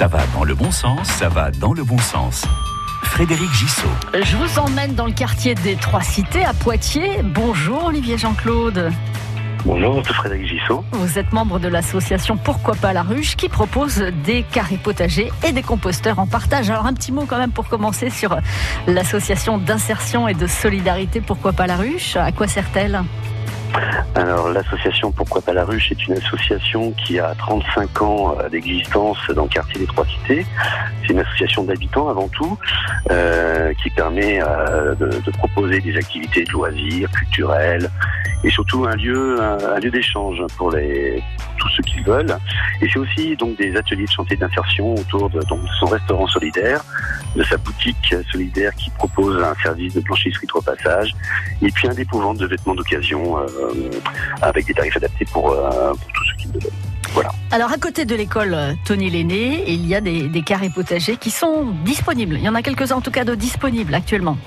Ça 0.00 0.06
va 0.06 0.20
dans 0.32 0.44
le 0.44 0.54
bon 0.54 0.70
sens, 0.70 1.06
ça 1.08 1.28
va 1.28 1.50
dans 1.50 1.74
le 1.74 1.84
bon 1.84 1.98
sens. 1.98 2.46
Frédéric 3.02 3.52
Gissot. 3.52 3.86
Je 4.14 4.34
vous 4.38 4.58
emmène 4.58 4.94
dans 4.94 5.04
le 5.04 5.12
quartier 5.12 5.54
des 5.54 5.76
Trois 5.76 6.00
Cités 6.00 6.42
à 6.42 6.54
Poitiers. 6.54 7.22
Bonjour 7.22 7.84
Olivier 7.84 8.16
Jean-Claude. 8.16 8.90
Bonjour, 9.66 10.02
c'est 10.06 10.14
Frédéric 10.14 10.46
Gissot. 10.46 10.82
Vous 10.92 11.18
êtes 11.18 11.34
membre 11.34 11.58
de 11.58 11.68
l'association 11.68 12.38
Pourquoi 12.38 12.76
pas 12.76 12.94
la 12.94 13.02
ruche 13.02 13.36
qui 13.36 13.50
propose 13.50 14.02
des 14.24 14.42
carrés 14.42 14.78
potagers 14.82 15.30
et 15.46 15.52
des 15.52 15.62
composteurs 15.62 16.18
en 16.18 16.26
partage. 16.26 16.70
Alors 16.70 16.86
un 16.86 16.94
petit 16.94 17.12
mot 17.12 17.26
quand 17.28 17.36
même 17.36 17.52
pour 17.52 17.68
commencer 17.68 18.08
sur 18.08 18.38
l'association 18.86 19.58
d'insertion 19.58 20.28
et 20.28 20.34
de 20.34 20.46
solidarité 20.46 21.20
Pourquoi 21.20 21.52
pas 21.52 21.66
la 21.66 21.76
ruche. 21.76 22.16
À 22.16 22.32
quoi 22.32 22.48
sert-elle? 22.48 23.02
Alors 24.14 24.50
l'association 24.50 25.12
Pourquoi 25.12 25.40
pas 25.40 25.52
la 25.52 25.64
ruche 25.64 25.92
est 25.92 26.06
une 26.06 26.14
association 26.14 26.92
qui 26.92 27.18
a 27.18 27.34
35 27.36 28.02
ans 28.02 28.36
euh, 28.38 28.48
d'existence 28.48 29.18
dans 29.34 29.44
le 29.44 29.48
quartier 29.48 29.80
des 29.80 29.86
Trois 29.86 30.04
Cités. 30.06 30.46
C'est 31.02 31.12
une 31.12 31.20
association 31.20 31.64
d'habitants 31.64 32.08
avant 32.08 32.28
tout 32.28 32.58
euh, 33.10 33.72
qui 33.82 33.90
permet 33.90 34.40
euh, 34.42 34.94
de, 34.94 35.06
de, 35.06 35.30
proposer 35.30 35.80
des 35.80 35.96
activités 35.96 36.44
de 36.44 36.50
loisirs, 36.52 37.10
culturelles 37.12 37.90
et 38.44 38.50
surtout 38.50 38.84
un 38.86 38.96
lieu, 38.96 39.40
un, 39.40 39.78
lieu 39.80 39.90
d'échange 39.90 40.42
pour 40.56 40.70
les 40.70 41.22
tous 41.58 41.68
ceux 41.76 41.82
qui 41.82 42.00
veulent. 42.00 42.36
Et 42.80 42.88
c'est 42.90 42.98
aussi 42.98 43.36
donc 43.36 43.56
des 43.58 43.76
ateliers 43.76 44.06
de 44.06 44.10
chantier 44.10 44.36
d'insertion 44.36 44.94
autour 44.94 45.28
de, 45.30 45.40
donc, 45.42 45.62
de 45.62 45.68
son 45.78 45.86
restaurant 45.86 46.26
solidaire, 46.26 46.82
de 47.36 47.44
sa 47.44 47.56
boutique 47.58 48.14
solidaire 48.32 48.74
qui 48.76 48.90
propose 48.90 49.42
un 49.42 49.54
service 49.62 49.94
de 49.94 50.00
blanchisserie 50.00 50.46
de 50.46 50.52
repassage, 50.52 51.14
et 51.60 51.70
puis 51.70 51.88
un 51.88 51.94
dépôt 51.94 52.20
de 52.34 52.46
vêtements 52.46 52.74
d'occasion 52.74 53.38
euh, 53.38 53.46
avec 54.42 54.66
des 54.66 54.74
tarifs 54.74 54.96
adaptés 54.96 55.26
pour, 55.32 55.50
euh, 55.50 55.90
pour 55.90 56.12
tous 56.12 56.24
ceux 56.24 56.36
qui 56.36 56.46
le 56.46 56.60
veulent. 56.60 56.72
Voilà. 57.12 57.30
Alors 57.50 57.72
à 57.72 57.76
côté 57.76 58.04
de 58.04 58.14
l'école 58.14 58.56
Tony 58.84 59.10
Lenné, 59.10 59.64
il 59.66 59.86
y 59.86 59.96
a 59.96 60.00
des, 60.00 60.28
des 60.28 60.42
carrés 60.42 60.70
potagers 60.70 61.16
qui 61.16 61.30
sont 61.30 61.74
disponibles. 61.84 62.36
Il 62.36 62.44
y 62.44 62.48
en 62.48 62.54
a 62.54 62.62
quelques-uns 62.62 62.96
en 62.96 63.00
tout 63.00 63.10
cas 63.10 63.24
de 63.24 63.34
disponibles 63.34 63.94
actuellement. 63.94 64.38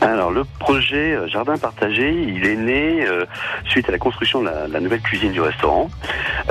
Alors 0.00 0.30
le 0.30 0.44
projet 0.58 1.12
euh, 1.14 1.28
Jardin 1.28 1.58
partagé, 1.58 2.10
il 2.10 2.46
est 2.46 2.56
né 2.56 3.06
euh, 3.06 3.26
suite 3.66 3.88
à 3.88 3.92
la 3.92 3.98
construction 3.98 4.40
de 4.40 4.46
la, 4.46 4.66
la, 4.66 4.80
nouvelle 4.80 5.02
cuisine 5.02 5.32
du 5.32 5.42
restaurant. 5.42 5.90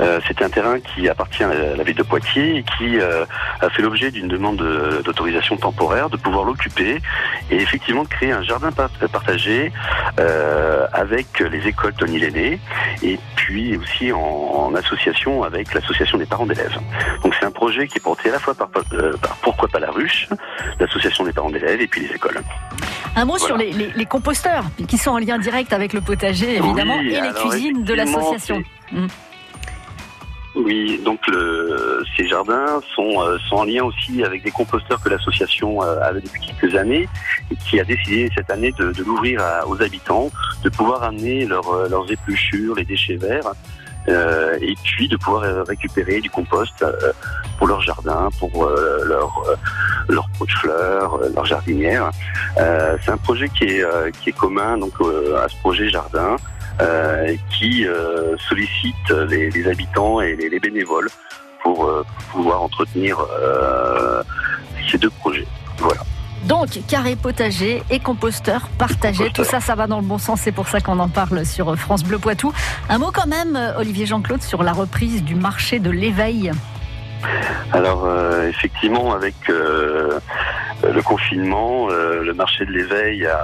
Euh, 0.00 0.20
c'est 0.28 0.40
un 0.42 0.48
terrain 0.48 0.78
qui 0.78 1.08
appartient 1.08 1.42
à 1.42 1.52
la 1.76 1.82
ville 1.82 1.96
de 1.96 2.04
Poitiers 2.04 2.58
et 2.58 2.62
qui 2.62 2.98
euh, 2.98 3.24
a 3.60 3.68
fait 3.70 3.82
l'objet 3.82 4.12
d'une 4.12 4.28
demande 4.28 4.62
d'autorisation 5.04 5.56
temporaire 5.56 6.10
de 6.10 6.16
pouvoir 6.16 6.44
l'occuper 6.44 7.02
et 7.50 7.56
effectivement 7.56 8.04
de 8.04 8.08
créer 8.08 8.30
un 8.30 8.42
jardin 8.42 8.70
partagé 8.70 9.72
euh, 10.20 10.86
avec 10.92 11.40
les 11.40 11.66
écoles 11.66 11.94
Tony 11.94 12.20
Lenné 12.20 12.60
et 13.02 13.18
puis 13.34 13.76
aussi 13.76 14.12
en, 14.12 14.18
en 14.18 14.74
association 14.76 15.42
avec 15.42 15.74
l'association 15.74 16.18
des 16.18 16.26
parents 16.26 16.46
d'élèves. 16.46 16.78
Donc 17.24 17.34
c'est 17.38 17.46
un 17.46 17.50
projet 17.50 17.88
qui 17.88 17.98
est 17.98 18.02
porté 18.02 18.28
à 18.28 18.32
la 18.32 18.38
fois 18.38 18.54
par, 18.54 18.68
par 18.68 18.84
Pourquoi 19.42 19.68
pas 19.68 19.80
la 19.80 19.90
ruche, 19.90 20.28
l'association 20.78 21.24
des 21.24 21.32
parents 21.32 21.50
d'élèves 21.50 21.80
et 21.80 21.88
puis 21.88 22.02
les 22.02 22.14
écoles. 22.14 22.40
Un 23.16 23.24
mot 23.24 23.36
voilà. 23.36 23.46
sur 23.46 23.56
les, 23.56 23.72
les, 23.72 23.90
les, 23.94 24.06
composteurs 24.06 24.64
qui 24.86 24.96
sont 24.96 25.10
en 25.10 25.18
lien 25.18 25.38
direct 25.38 25.72
avec 25.72 25.92
le 25.92 26.00
potager 26.00 26.56
évidemment 26.56 26.98
oui, 26.98 27.14
et 27.14 27.20
les 27.20 27.32
cuisines 27.32 27.82
de 27.84 27.94
l'association. 27.94 28.62
Mmh. 28.92 29.06
Oui, 30.56 31.00
donc 31.04 31.24
le, 31.28 32.02
ces 32.16 32.26
jardins 32.26 32.80
sont, 32.94 33.22
euh, 33.22 33.38
sont 33.48 33.56
en 33.56 33.64
lien 33.64 33.84
aussi 33.84 34.24
avec 34.24 34.42
des 34.42 34.50
composteurs 34.50 35.00
que 35.00 35.08
l'association 35.08 35.82
euh, 35.82 36.00
avait 36.02 36.20
depuis 36.20 36.40
quelques 36.40 36.74
années 36.74 37.08
et 37.52 37.56
qui 37.56 37.78
a 37.78 37.84
décidé 37.84 38.28
cette 38.34 38.50
année 38.50 38.72
de, 38.72 38.90
de 38.90 39.04
l'ouvrir 39.04 39.40
aux 39.68 39.80
habitants, 39.80 40.30
de 40.64 40.68
pouvoir 40.68 41.04
amener 41.04 41.46
leur, 41.46 41.68
euh, 41.70 41.88
leurs 41.88 42.10
épluchures, 42.10 42.74
les 42.74 42.84
déchets 42.84 43.16
verts 43.16 43.52
euh, 44.08 44.58
et 44.60 44.74
puis 44.82 45.08
de 45.08 45.16
pouvoir 45.16 45.66
récupérer 45.66 46.20
du 46.20 46.30
compost 46.30 46.82
euh, 46.82 47.12
pour 47.58 47.66
leur 47.66 47.80
jardin, 47.82 48.28
pour 48.38 48.64
euh, 48.64 49.04
leur 49.04 49.42
leur 50.08 50.28
pot 50.30 50.46
de 50.46 50.50
fleurs, 50.52 51.20
leur 51.34 51.44
jardinière. 51.44 52.10
c'est 52.56 53.10
un 53.10 53.16
projet 53.18 53.48
qui 53.48 53.64
est 53.64 53.84
qui 54.20 54.30
est 54.30 54.36
commun 54.36 54.78
donc 54.78 54.94
à 55.36 55.48
ce 55.48 55.56
projet 55.58 55.88
jardin 55.88 56.36
qui 57.50 57.86
sollicite 58.48 59.10
les, 59.28 59.50
les, 59.50 59.68
habitants 59.68 60.20
et 60.20 60.34
les, 60.34 60.48
les 60.48 60.58
bénévoles 60.58 61.10
pour, 61.62 61.76
pour, 61.76 62.04
pouvoir 62.32 62.62
entretenir 62.62 63.18
ces 64.90 64.98
deux 64.98 65.10
projets. 65.10 65.46
Voilà. 65.78 66.00
Donc, 66.50 66.80
carré 66.88 67.14
potager 67.14 67.80
et 67.90 68.00
composteur 68.00 68.62
partagé, 68.76 69.30
tout 69.32 69.44
ça, 69.44 69.60
ça 69.60 69.76
va 69.76 69.86
dans 69.86 70.00
le 70.00 70.04
bon 70.04 70.18
sens. 70.18 70.40
C'est 70.42 70.50
pour 70.50 70.66
ça 70.66 70.80
qu'on 70.80 70.98
en 70.98 71.08
parle 71.08 71.46
sur 71.46 71.76
France 71.76 72.02
Bleu 72.02 72.18
Poitou. 72.18 72.52
Un 72.88 72.98
mot 72.98 73.12
quand 73.14 73.28
même, 73.28 73.56
Olivier 73.76 74.04
Jean-Claude, 74.04 74.42
sur 74.42 74.64
la 74.64 74.72
reprise 74.72 75.22
du 75.22 75.36
marché 75.36 75.78
de 75.78 75.90
l'éveil. 75.90 76.50
Alors, 77.72 78.04
euh, 78.04 78.29
effectivement, 78.50 79.12
avec 79.14 79.34
euh, 79.48 80.20
le 80.82 81.02
confinement, 81.02 81.88
euh, 81.90 82.22
le 82.22 82.34
marché 82.34 82.66
de 82.66 82.72
l'éveil 82.72 83.26
a, 83.26 83.38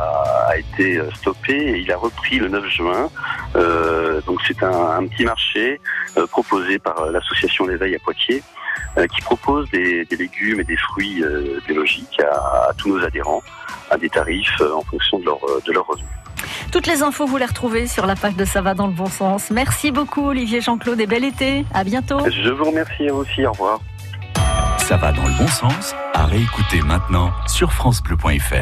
a, 0.48 0.56
été 0.58 1.00
stoppé 1.14 1.54
et 1.54 1.78
il 1.78 1.90
a 1.90 1.96
repris 1.96 2.38
le 2.38 2.48
9 2.48 2.66
juin. 2.68 3.10
donc, 4.26 4.40
c'est 4.46 4.62
un, 4.62 4.98
un, 4.98 5.06
petit 5.06 5.24
marché 5.24 5.80
proposé 6.30 6.78
par 6.78 7.06
l'association 7.10 7.66
L'éveil 7.66 7.94
à 7.94 7.98
Poitiers 7.98 8.42
qui 9.14 9.20
propose 9.22 9.68
des, 9.70 10.04
des, 10.06 10.16
légumes 10.16 10.60
et 10.60 10.64
des 10.64 10.76
fruits 10.76 11.22
euh, 11.22 11.60
biologiques 11.66 12.20
à, 12.20 12.68
à, 12.68 12.72
tous 12.76 12.88
nos 12.88 13.04
adhérents 13.04 13.42
à 13.90 13.98
des 13.98 14.08
tarifs 14.08 14.60
euh, 14.60 14.74
en 14.74 14.82
fonction 14.82 15.18
de 15.18 15.24
leur, 15.24 15.38
de 15.66 15.72
leur 15.72 15.86
revenus. 15.86 16.08
Toutes 16.72 16.86
les 16.86 17.02
infos, 17.02 17.26
vous 17.26 17.36
les 17.36 17.44
retrouvez 17.44 17.86
sur 17.86 18.06
la 18.06 18.16
page 18.16 18.36
de 18.36 18.44
Ça 18.44 18.60
va 18.60 18.74
dans 18.74 18.86
le 18.86 18.92
bon 18.92 19.06
sens. 19.06 19.50
Merci 19.50 19.90
beaucoup 19.90 20.28
Olivier 20.28 20.60
Jean-Claude 20.60 21.00
et 21.00 21.06
bel 21.06 21.24
été. 21.24 21.64
À 21.74 21.84
bientôt. 21.84 22.18
Je 22.30 22.50
vous 22.50 22.64
remercie 22.64 23.10
aussi. 23.10 23.46
Au 23.46 23.52
revoir. 23.52 23.80
Ça 24.88 24.96
va 24.96 25.10
dans 25.10 25.26
le 25.26 25.36
bon 25.36 25.48
sens 25.48 25.96
à 26.14 26.26
réécouter 26.26 26.80
maintenant 26.80 27.32
sur 27.48 27.72
francebleu.fr. 27.72 28.54